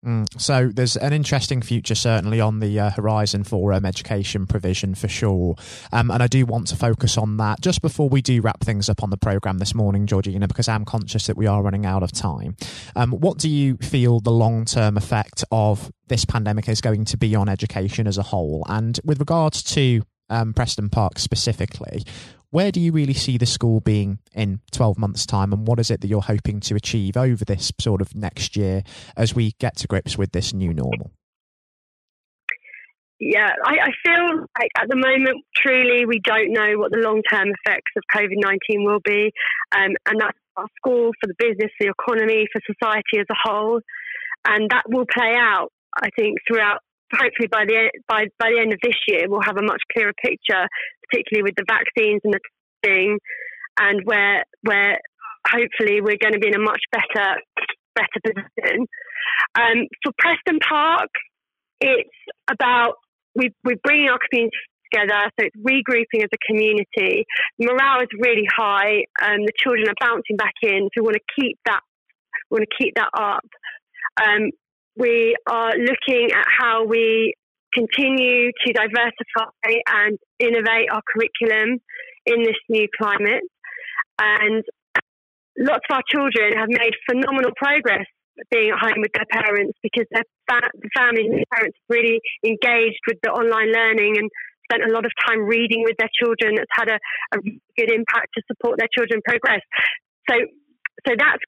Mm, 0.06 0.26
so 0.42 0.72
there's 0.74 0.98
an 0.98 1.14
interesting 1.14 1.62
future 1.62 1.94
certainly 1.94 2.42
on 2.42 2.60
the 2.60 2.80
uh, 2.80 2.90
horizon 2.90 3.44
for 3.44 3.72
um, 3.72 3.86
education 3.86 4.48
provision 4.48 4.96
for 4.96 5.08
sure, 5.08 5.56
um, 5.92 6.10
and 6.10 6.24
I 6.24 6.28
do 6.28 6.44
want 6.48 6.66
to 6.68 6.76
focus 6.76 7.20
on 7.20 7.38
that. 7.38 7.62
Just 7.62 7.84
before 7.84 8.10
we 8.10 8.20
do 8.20 8.42
wrap 8.42 8.62
things 8.62 8.90
up 8.90 9.04
on 9.04 9.12
the 9.12 9.18
program 9.18 9.60
this 9.60 9.76
morning, 9.76 10.08
Georgina, 10.08 10.48
because 10.48 10.68
I'm 10.68 10.86
conscious 10.86 11.28
that 11.28 11.38
we 11.38 11.46
are 11.46 11.62
running 11.62 11.86
out 11.86 12.02
of 12.02 12.12
time. 12.12 12.56
Um, 12.96 13.12
what 13.12 13.38
do 13.38 13.48
you 13.48 13.78
feel 13.78 14.20
the 14.20 14.32
long 14.32 14.66
term 14.66 14.98
effect 14.98 15.44
of 15.52 15.92
this 16.08 16.26
pandemic 16.26 16.68
is 16.68 16.82
going 16.82 17.06
to 17.06 17.18
be 17.18 17.36
on 17.36 17.48
education 17.48 18.08
as 18.08 18.18
a 18.18 18.24
whole, 18.24 18.66
and 18.68 19.00
with 19.04 19.20
regards 19.20 19.62
to 19.76 20.02
um, 20.32 20.56
Preston 20.56 20.90
Park 20.90 21.20
specifically, 21.20 22.04
where 22.52 22.72
do 22.72 22.80
you 22.80 22.92
really 22.92 23.14
see 23.14 23.38
the 23.38 23.46
school 23.46 23.80
being 23.80 24.20
in 24.34 24.60
12 24.72 24.98
months' 24.98 25.26
time, 25.26 25.52
and 25.54 25.66
what 25.66 25.80
is 25.80 25.90
it 25.90 26.02
that 26.02 26.08
you're 26.08 26.22
hoping 26.22 26.60
to 26.62 26.76
achieve 26.76 27.18
over 27.18 27.44
this 27.44 27.72
sort 27.80 28.02
of 28.02 28.14
next 28.16 28.56
year 28.56 28.84
as 29.18 29.34
we 29.34 29.54
get 29.60 29.78
to 29.78 29.88
grips 29.88 30.18
with 30.18 30.32
this 30.34 30.54
new 30.54 30.74
normal? 30.74 31.12
Yeah, 33.20 33.50
I, 33.64 33.74
I 33.74 33.92
feel 34.04 34.40
like 34.60 34.72
at 34.78 34.90
the 34.90 34.96
moment, 34.96 35.46
truly, 35.56 36.06
we 36.06 36.20
don't 36.24 36.52
know 36.52 36.78
what 36.78 36.92
the 36.92 36.98
long 36.98 37.22
term 37.32 37.50
effects 37.50 37.92
of 37.96 38.04
COVID 38.14 38.36
19 38.36 38.84
will 38.84 39.00
be. 39.06 39.32
Um, 39.76 39.92
and 40.08 40.20
that's 40.20 40.38
our 40.58 40.66
school, 40.78 41.12
for 41.22 41.28
the 41.28 41.36
business, 41.38 41.72
the 41.80 41.94
economy, 41.94 42.48
for 42.52 42.60
society 42.66 43.20
as 43.20 43.28
a 43.30 43.38
whole. 43.48 43.80
And 44.44 44.70
that 44.72 44.84
will 44.90 45.06
play 45.06 45.36
out, 45.38 45.70
I 45.96 46.10
think, 46.18 46.40
throughout 46.48 46.80
hopefully 47.14 47.48
by 47.52 47.66
the 47.66 47.92
by 48.08 48.26
by 48.40 48.50
the 48.50 48.60
end 48.60 48.74
of 48.74 48.80
this 48.82 48.96
year 49.08 49.28
we'll 49.28 49.44
have 49.44 49.58
a 49.58 49.62
much 49.62 49.82
clearer 49.92 50.14
picture, 50.24 50.68
particularly 51.12 51.44
with 51.44 51.56
the 51.56 51.66
vaccines 51.68 52.22
and 52.24 52.34
the 52.34 52.40
testing, 52.84 53.20
and 53.80 54.02
where 54.06 54.44
where 54.64 55.00
hopefully 55.48 56.02
we're 56.02 56.22
going 56.22 56.34
to 56.34 56.40
be 56.40 56.48
in 56.48 56.56
a 56.56 56.60
much 56.60 56.82
better 56.92 57.36
better 57.96 58.20
position. 58.24 58.88
Um, 59.56 59.88
for 60.04 60.14
Preston 60.18 60.60
Park, 60.60 61.10
it's 61.80 62.10
about 62.50 62.96
we 63.36 63.52
we're 63.64 63.82
bringing 63.84 64.10
our 64.10 64.20
community 64.30 64.56
together, 64.92 65.30
so 65.40 65.46
it's 65.46 65.56
regrouping 65.58 66.24
as 66.24 66.30
a 66.34 66.42
community. 66.48 67.26
Morale 67.60 68.02
is 68.02 68.10
really 68.20 68.48
high, 68.56 69.04
and 69.22 69.48
the 69.48 69.54
children 69.58 69.88
are 69.88 70.00
bouncing 70.00 70.38
back 70.38 70.54
in. 70.64 70.90
So 70.94 71.02
we 71.02 71.02
want 71.02 71.18
to 71.18 71.42
keep 71.42 71.58
that 71.66 71.82
we 72.50 72.60
want 72.60 72.68
to 72.70 72.84
keep 72.84 72.96
that 72.96 73.10
up. 73.14 73.46
Um, 74.22 74.52
we 74.98 75.36
are 75.48 75.72
looking 75.72 76.32
at 76.36 76.46
how 76.60 76.86
we 76.86 77.34
continue 77.74 78.52
to 78.66 78.74
diversify 78.74 79.80
and 79.88 80.18
innovate 80.40 80.90
our 80.92 81.02
curriculum 81.08 81.80
in 82.26 82.44
this 82.44 82.58
new 82.70 82.88
climate. 82.98 83.44
And 84.20 84.64
lots 85.58 85.86
of 85.90 85.96
our 85.96 86.04
children 86.10 86.54
have 86.58 86.70
made 86.70 86.94
phenomenal 87.10 87.52
progress 87.56 88.06
being 88.50 88.72
at 88.72 88.80
home 88.80 89.02
with 89.02 89.12
their 89.14 89.28
parents 89.30 89.78
because 89.84 90.06
their 90.12 90.24
fa- 90.50 90.72
the 90.74 90.90
families 90.96 91.30
and 91.30 91.44
parents 91.54 91.78
really 91.90 92.20
engaged 92.44 93.02
with 93.08 93.18
the 93.24 93.30
online 93.30 93.72
learning 93.72 94.18
and 94.18 94.30
spent 94.66 94.90
a 94.90 94.94
lot 94.94 95.06
of 95.06 95.12
time 95.28 95.42
reading 95.44 95.84
with 95.84 95.96
their 96.00 96.10
children. 96.16 96.56
It's 96.56 96.72
had 96.72 96.90
a, 96.90 96.98
a 97.36 97.40
good 97.78 97.92
impact 97.92 98.34
to 98.36 98.42
support 98.48 98.80
their 98.80 98.88
children 98.96 99.22
progress. 99.26 99.62
So, 100.30 100.36
so 101.08 101.14
that's 101.18 101.44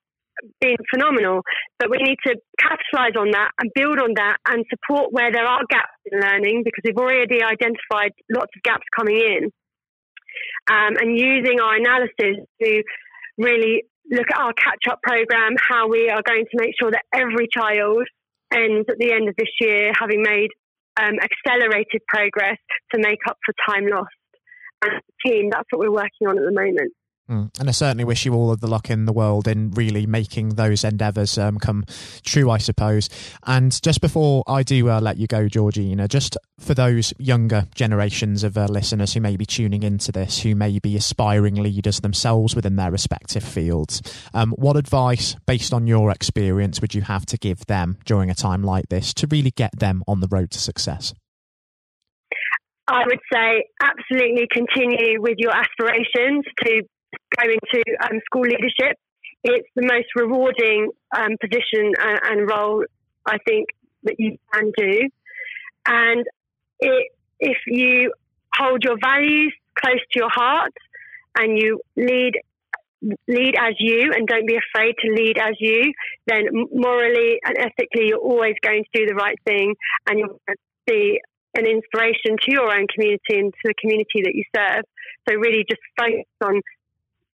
been 0.59 0.77
phenomenal. 0.93 1.41
But 1.79 1.89
we 1.89 1.97
need 1.97 2.17
to 2.27 2.35
capitalise 2.59 3.15
on 3.17 3.31
that 3.31 3.51
and 3.59 3.71
build 3.75 3.99
on 3.99 4.13
that 4.15 4.37
and 4.47 4.65
support 4.69 5.11
where 5.11 5.31
there 5.31 5.45
are 5.45 5.61
gaps 5.69 5.99
in 6.05 6.19
learning 6.19 6.63
because 6.63 6.81
we've 6.83 6.97
already 6.97 7.43
identified 7.43 8.11
lots 8.31 8.51
of 8.55 8.63
gaps 8.63 8.85
coming 8.95 9.17
in. 9.17 9.51
Um, 10.69 10.95
and 10.97 11.17
using 11.17 11.59
our 11.59 11.75
analysis 11.75 12.45
to 12.61 12.83
really 13.37 13.83
look 14.09 14.27
at 14.31 14.39
our 14.39 14.53
catch 14.53 14.87
up 14.89 15.01
program, 15.01 15.55
how 15.57 15.87
we 15.87 16.09
are 16.09 16.21
going 16.25 16.45
to 16.45 16.57
make 16.57 16.73
sure 16.79 16.91
that 16.91 17.03
every 17.13 17.47
child 17.51 18.07
ends 18.53 18.87
at 18.89 18.97
the 18.97 19.11
end 19.11 19.29
of 19.29 19.35
this 19.37 19.49
year 19.59 19.91
having 19.99 20.21
made 20.21 20.49
um, 20.99 21.15
accelerated 21.21 22.01
progress 22.07 22.57
to 22.93 22.99
make 22.99 23.19
up 23.27 23.37
for 23.45 23.53
time 23.67 23.87
lost. 23.87 24.13
And 24.83 25.01
team, 25.25 25.49
that's 25.49 25.67
what 25.71 25.79
we're 25.79 25.91
working 25.91 26.27
on 26.27 26.37
at 26.37 26.43
the 26.43 26.51
moment. 26.51 26.93
Mm. 27.29 27.57
And 27.57 27.69
I 27.69 27.71
certainly 27.71 28.03
wish 28.03 28.25
you 28.25 28.33
all 28.33 28.51
of 28.51 28.59
the 28.59 28.67
luck 28.67 28.89
in 28.89 29.05
the 29.05 29.13
world 29.13 29.47
in 29.47 29.71
really 29.71 30.05
making 30.05 30.49
those 30.49 30.83
endeavours 30.83 31.37
um, 31.37 31.57
come 31.57 31.85
true, 32.23 32.49
I 32.49 32.57
suppose. 32.57 33.09
And 33.45 33.81
just 33.81 34.01
before 34.01 34.43
I 34.45 34.63
do 34.63 34.89
uh, 34.89 34.99
let 34.99 35.17
you 35.17 35.27
go, 35.27 35.47
Georgina, 35.47 36.09
just 36.09 36.37
for 36.59 36.73
those 36.73 37.13
younger 37.17 37.67
generations 37.75 38.43
of 38.43 38.57
uh, 38.57 38.65
listeners 38.65 39.13
who 39.13 39.21
may 39.21 39.37
be 39.37 39.45
tuning 39.45 39.83
into 39.83 40.11
this, 40.11 40.41
who 40.41 40.53
may 40.53 40.79
be 40.79 40.97
aspiring 40.97 41.55
leaders 41.55 42.01
themselves 42.01 42.55
within 42.55 42.75
their 42.75 42.91
respective 42.91 43.43
fields, 43.43 44.01
um, 44.33 44.51
what 44.57 44.75
advice, 44.75 45.37
based 45.45 45.73
on 45.73 45.87
your 45.87 46.11
experience, 46.11 46.81
would 46.81 46.93
you 46.93 47.03
have 47.03 47.25
to 47.27 47.37
give 47.37 47.65
them 47.67 47.97
during 48.03 48.29
a 48.29 48.35
time 48.35 48.63
like 48.63 48.89
this 48.89 49.13
to 49.13 49.27
really 49.27 49.51
get 49.51 49.71
them 49.79 50.03
on 50.09 50.19
the 50.19 50.27
road 50.27 50.51
to 50.51 50.59
success? 50.59 51.13
I 52.87 53.03
would 53.05 53.19
say 53.31 53.63
absolutely 53.81 54.45
continue 54.51 55.21
with 55.21 55.35
your 55.37 55.53
aspirations 55.55 56.43
to 56.65 56.83
go 57.37 57.43
into 57.49 57.83
um, 58.03 58.19
school 58.25 58.43
leadership. 58.43 58.97
It's 59.43 59.67
the 59.75 59.85
most 59.85 60.07
rewarding 60.15 60.89
um, 61.15 61.35
position 61.41 61.93
and, 61.99 62.19
and, 62.23 62.49
role 62.49 62.85
I 63.25 63.37
think 63.45 63.69
that 64.03 64.15
you 64.17 64.37
can 64.53 64.71
do. 64.77 65.09
And 65.85 66.25
it, 66.79 67.11
if 67.39 67.57
you 67.67 68.13
hold 68.55 68.83
your 68.83 68.97
values 69.03 69.53
close 69.77 69.99
to 70.11 70.19
your 70.19 70.29
heart 70.29 70.71
and 71.35 71.57
you 71.57 71.81
lead 71.97 72.33
lead 73.27 73.55
as 73.59 73.73
you 73.79 74.13
and 74.15 74.25
don't 74.27 74.47
be 74.47 74.55
afraid 74.55 74.95
to 75.01 75.11
lead 75.11 75.37
as 75.37 75.55
you, 75.59 75.91
then 76.27 76.45
morally 76.71 77.39
and 77.43 77.57
ethically 77.57 78.07
you're 78.07 78.17
always 78.17 78.55
going 78.63 78.83
to 78.83 78.99
do 78.99 79.05
the 79.05 79.15
right 79.15 79.37
thing 79.45 79.75
and 80.07 80.19
you'll 80.19 80.39
be 80.87 81.19
an 81.55 81.65
inspiration 81.65 82.37
to 82.41 82.51
your 82.51 82.73
own 82.73 82.87
community 82.93 83.37
and 83.37 83.53
to 83.53 83.59
the 83.65 83.73
community 83.79 84.23
that 84.23 84.33
you 84.33 84.43
serve. 84.55 84.83
So 85.27 85.35
really 85.35 85.65
just 85.69 85.81
focus 85.97 86.25
on 86.43 86.61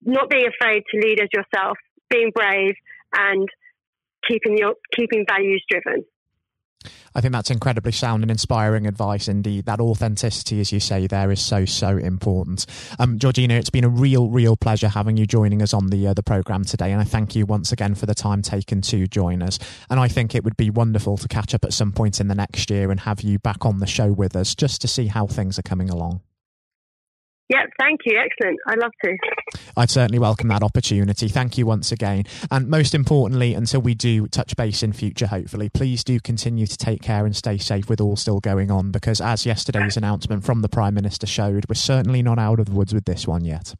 not 0.01 0.29
being 0.29 0.47
afraid 0.47 0.83
to 0.91 0.99
lead 0.99 1.19
as 1.19 1.29
yourself, 1.33 1.77
being 2.09 2.31
brave, 2.33 2.75
and 3.13 3.47
keeping 4.27 4.57
your 4.57 4.75
keeping 4.95 5.25
values 5.27 5.63
driven. 5.69 6.05
I 7.13 7.21
think 7.21 7.33
that's 7.33 7.49
incredibly 7.49 7.91
sound 7.91 8.23
and 8.23 8.31
inspiring 8.31 8.87
advice 8.87 9.27
indeed. 9.27 9.65
That 9.65 9.81
authenticity, 9.81 10.61
as 10.61 10.71
you 10.71 10.79
say, 10.79 11.07
there 11.07 11.31
is 11.31 11.43
so 11.43 11.65
so 11.65 11.97
important. 11.97 12.65
Um, 12.99 13.19
Georgina, 13.19 13.55
it's 13.55 13.69
been 13.69 13.83
a 13.83 13.89
real 13.89 14.29
real 14.29 14.55
pleasure 14.55 14.87
having 14.87 15.17
you 15.17 15.25
joining 15.25 15.61
us 15.61 15.73
on 15.73 15.87
the 15.87 16.07
uh, 16.07 16.13
the 16.13 16.23
program 16.23 16.63
today, 16.63 16.91
and 16.91 17.01
I 17.01 17.03
thank 17.03 17.35
you 17.35 17.45
once 17.45 17.71
again 17.71 17.95
for 17.95 18.05
the 18.05 18.15
time 18.15 18.41
taken 18.41 18.81
to 18.83 19.07
join 19.07 19.41
us. 19.41 19.59
And 19.89 19.99
I 19.99 20.07
think 20.07 20.35
it 20.35 20.43
would 20.43 20.57
be 20.57 20.69
wonderful 20.69 21.17
to 21.17 21.27
catch 21.27 21.53
up 21.53 21.65
at 21.65 21.73
some 21.73 21.91
point 21.91 22.21
in 22.21 22.27
the 22.27 22.35
next 22.35 22.69
year 22.69 22.91
and 22.91 22.99
have 23.01 23.21
you 23.21 23.39
back 23.39 23.65
on 23.65 23.79
the 23.79 23.87
show 23.87 24.11
with 24.11 24.35
us 24.35 24.55
just 24.55 24.81
to 24.81 24.87
see 24.87 25.07
how 25.07 25.27
things 25.27 25.59
are 25.59 25.63
coming 25.63 25.89
along. 25.89 26.21
Yeah, 27.49 27.65
thank 27.79 28.01
you. 28.05 28.19
Excellent. 28.23 28.59
I'd 28.67 28.77
love 28.77 28.91
to. 29.03 29.17
I'd 29.75 29.89
certainly 29.89 30.19
welcome 30.19 30.49
that 30.49 30.61
opportunity. 30.61 31.27
Thank 31.27 31.57
you 31.57 31.65
once 31.65 31.91
again. 31.91 32.25
And 32.51 32.67
most 32.67 32.93
importantly, 32.93 33.55
until 33.55 33.81
we 33.81 33.95
do 33.95 34.27
touch 34.27 34.55
base 34.55 34.83
in 34.83 34.93
future, 34.93 35.25
hopefully, 35.25 35.67
please 35.69 36.03
do 36.03 36.19
continue 36.19 36.67
to 36.67 36.77
take 36.77 37.01
care 37.01 37.25
and 37.25 37.35
stay 37.35 37.57
safe 37.57 37.89
with 37.89 37.99
all 37.99 38.15
still 38.15 38.39
going 38.39 38.69
on 38.69 38.91
because, 38.91 39.19
as 39.19 39.47
yesterday's 39.47 39.97
announcement 39.97 40.43
from 40.43 40.61
the 40.61 40.69
Prime 40.69 40.93
Minister 40.93 41.25
showed, 41.25 41.65
we're 41.67 41.73
certainly 41.73 42.21
not 42.21 42.37
out 42.37 42.59
of 42.59 42.67
the 42.67 42.73
woods 42.73 42.93
with 42.93 43.05
this 43.05 43.27
one 43.27 43.43
yet. 43.43 43.73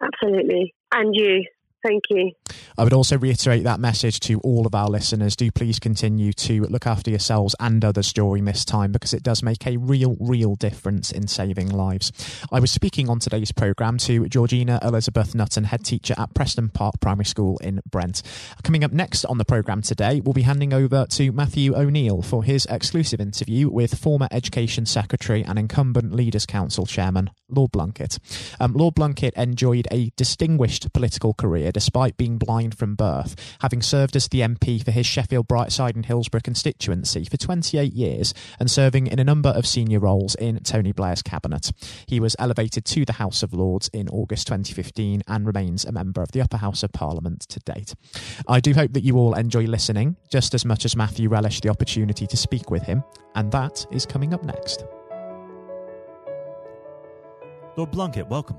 Absolutely. 0.00 0.72
And 0.92 1.14
you. 1.16 1.44
Thank 1.82 2.04
you. 2.10 2.32
I 2.78 2.84
would 2.84 2.92
also 2.92 3.18
reiterate 3.18 3.64
that 3.64 3.80
message 3.80 4.20
to 4.20 4.38
all 4.40 4.66
of 4.66 4.74
our 4.74 4.88
listeners. 4.88 5.34
Do 5.34 5.50
please 5.50 5.80
continue 5.80 6.32
to 6.34 6.62
look 6.62 6.86
after 6.86 7.10
yourselves 7.10 7.56
and 7.58 7.84
others 7.84 8.12
during 8.12 8.44
this 8.44 8.64
time 8.64 8.92
because 8.92 9.12
it 9.12 9.24
does 9.24 9.42
make 9.42 9.66
a 9.66 9.76
real, 9.78 10.16
real 10.20 10.54
difference 10.54 11.10
in 11.10 11.26
saving 11.26 11.70
lives. 11.70 12.12
I 12.52 12.60
was 12.60 12.70
speaking 12.70 13.08
on 13.08 13.18
today's 13.18 13.50
programme 13.50 13.98
to 13.98 14.28
Georgina 14.28 14.78
Elizabeth 14.82 15.34
Nutton, 15.34 15.64
head 15.64 15.84
teacher 15.84 16.14
at 16.16 16.34
Preston 16.34 16.68
Park 16.68 16.94
Primary 17.00 17.24
School 17.24 17.58
in 17.58 17.80
Brent. 17.90 18.22
Coming 18.62 18.84
up 18.84 18.92
next 18.92 19.24
on 19.24 19.38
the 19.38 19.44
programme 19.44 19.82
today, 19.82 20.20
we'll 20.20 20.34
be 20.34 20.42
handing 20.42 20.72
over 20.72 21.06
to 21.10 21.32
Matthew 21.32 21.74
O'Neill 21.76 22.22
for 22.22 22.44
his 22.44 22.64
exclusive 22.66 23.20
interview 23.20 23.68
with 23.68 23.98
former 23.98 24.28
Education 24.30 24.86
Secretary 24.86 25.42
and 25.42 25.58
incumbent 25.58 26.14
Leaders 26.14 26.46
Council 26.46 26.86
Chairman, 26.86 27.30
Lord 27.48 27.72
Blunkett. 27.72 28.18
Um, 28.60 28.72
Lord 28.72 28.94
Blunkett 28.94 29.32
enjoyed 29.32 29.88
a 29.90 30.10
distinguished 30.16 30.92
political 30.92 31.34
career 31.34 31.71
despite 31.72 32.16
being 32.16 32.38
blind 32.38 32.76
from 32.76 32.94
birth, 32.94 33.56
having 33.60 33.82
served 33.82 34.14
as 34.14 34.28
the 34.28 34.40
MP 34.40 34.84
for 34.84 34.90
his 34.90 35.06
Sheffield 35.06 35.48
Brightside 35.48 35.94
and 35.94 36.06
Hillsborough 36.06 36.40
constituency 36.42 37.24
for 37.24 37.36
28 37.36 37.92
years 37.92 38.34
and 38.60 38.70
serving 38.70 39.06
in 39.06 39.18
a 39.18 39.24
number 39.24 39.50
of 39.50 39.66
senior 39.66 39.98
roles 39.98 40.34
in 40.36 40.58
Tony 40.60 40.92
Blair's 40.92 41.22
cabinet. 41.22 41.72
He 42.06 42.20
was 42.20 42.36
elevated 42.38 42.84
to 42.84 43.04
the 43.04 43.14
House 43.14 43.42
of 43.42 43.52
Lords 43.52 43.88
in 43.92 44.08
August 44.08 44.46
2015 44.46 45.22
and 45.26 45.46
remains 45.46 45.84
a 45.84 45.92
member 45.92 46.22
of 46.22 46.32
the 46.32 46.40
Upper 46.40 46.58
House 46.58 46.82
of 46.82 46.92
Parliament 46.92 47.40
to 47.48 47.60
date. 47.60 47.94
I 48.48 48.60
do 48.60 48.74
hope 48.74 48.92
that 48.92 49.04
you 49.04 49.16
all 49.16 49.34
enjoy 49.34 49.64
listening 49.64 50.16
just 50.30 50.54
as 50.54 50.64
much 50.64 50.84
as 50.84 50.96
Matthew 50.96 51.28
relished 51.28 51.62
the 51.62 51.68
opportunity 51.70 52.26
to 52.26 52.36
speak 52.36 52.70
with 52.70 52.82
him, 52.82 53.02
and 53.34 53.50
that 53.52 53.86
is 53.90 54.06
coming 54.06 54.34
up 54.34 54.44
next. 54.44 54.84
Lord 57.76 57.90
Blunkett, 57.90 58.28
welcome. 58.28 58.58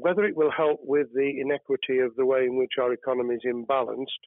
Whether 0.00 0.24
it 0.24 0.36
will 0.36 0.50
help 0.50 0.80
with 0.82 1.08
the 1.14 1.40
inequity 1.40 1.98
of 1.98 2.14
the 2.16 2.26
way 2.26 2.44
in 2.44 2.56
which 2.56 2.72
our 2.80 2.92
economy 2.92 3.36
is 3.36 3.42
imbalanced, 3.46 4.22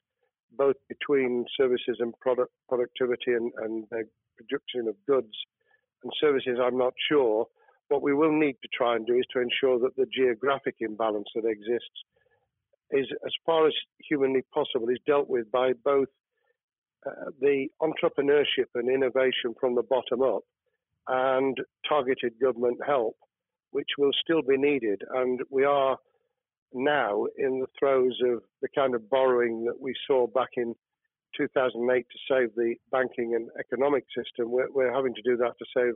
both 0.56 0.76
between 0.88 1.44
services 1.56 1.98
and 2.00 2.12
product 2.20 2.52
productivity 2.68 3.32
and, 3.32 3.52
and 3.58 3.84
the 3.90 4.04
production 4.36 4.88
of 4.88 4.96
goods 5.06 5.34
and 6.02 6.12
services, 6.20 6.58
I'm 6.62 6.78
not 6.78 6.94
sure. 7.08 7.46
What 7.88 8.02
we 8.02 8.14
will 8.14 8.32
need 8.32 8.56
to 8.62 8.68
try 8.76 8.96
and 8.96 9.06
do 9.06 9.14
is 9.14 9.26
to 9.32 9.40
ensure 9.40 9.78
that 9.80 9.96
the 9.96 10.06
geographic 10.06 10.76
imbalance 10.80 11.28
that 11.34 11.48
exists 11.48 12.04
is, 12.90 13.06
as 13.24 13.32
far 13.46 13.66
as 13.66 13.74
humanly 14.08 14.42
possible, 14.52 14.88
is 14.88 14.98
dealt 15.06 15.28
with 15.28 15.50
by 15.50 15.72
both 15.84 16.08
uh, 17.06 17.30
the 17.40 17.66
entrepreneurship 17.80 18.68
and 18.74 18.88
innovation 18.88 19.54
from 19.58 19.74
the 19.74 19.82
bottom 19.82 20.22
up 20.22 20.42
and 21.08 21.56
targeted 21.88 22.32
government 22.40 22.78
help, 22.86 23.16
which 23.70 23.88
will 23.98 24.12
still 24.20 24.42
be 24.42 24.56
needed. 24.56 25.02
And 25.14 25.40
we 25.50 25.64
are 25.64 25.96
now 26.72 27.26
in 27.36 27.60
the 27.60 27.66
throes 27.78 28.18
of 28.24 28.42
the 28.62 28.68
kind 28.74 28.94
of 28.94 29.08
borrowing 29.10 29.64
that 29.64 29.80
we 29.80 29.94
saw 30.06 30.26
back 30.26 30.50
in 30.56 30.74
2008 31.36 32.06
to 32.10 32.18
save 32.28 32.54
the 32.54 32.74
banking 32.90 33.34
and 33.34 33.48
economic 33.58 34.04
system. 34.16 34.50
We're, 34.50 34.70
we're 34.70 34.94
having 34.94 35.14
to 35.14 35.22
do 35.22 35.36
that 35.38 35.54
to 35.58 35.64
save 35.76 35.94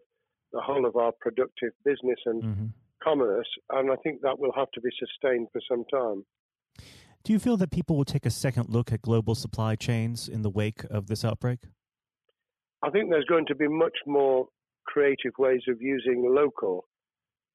the 0.53 0.61
whole 0.61 0.87
of 0.87 0.97
our 0.97 1.13
productive 1.21 1.73
business 1.85 2.19
and 2.27 2.43
mm-hmm. 2.43 2.67
commerce, 3.03 3.49
and 3.71 3.91
I 3.91 3.97
think 3.97 4.23
that 4.23 4.39
will 4.39 4.53
have 4.55 4.71
to 4.75 4.81
be 4.81 4.91
sustained 4.99 5.49
for 5.53 5.61
some 5.69 5.85
time. 5.93 6.25
Do 7.25 7.33
you 7.33 7.39
feel 7.39 7.57
that 7.57 7.71
people 7.71 7.97
will 7.97 8.05
take 8.05 8.27
a 8.27 8.31
second 8.31 8.69
look 8.69 8.93
at 8.93 9.03
global 9.03 9.35
supply 9.35 9.77
chains 9.77 10.29
in 10.29 10.43
the 10.43 10.51
wake 10.51 10.85
of 10.91 11.07
this 11.07 11.25
outbreak? 11.25 11.61
I 12.83 12.91
think 12.91 13.11
there's 13.11 13.25
going 13.25 13.47
to 13.47 13.55
be 13.55 13.67
much 13.67 13.97
more 14.07 14.47
creative 14.87 15.33
ways 15.39 15.63
of 15.69 15.81
using 15.81 16.25
local 16.29 16.87